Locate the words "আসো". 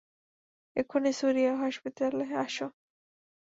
2.43-2.67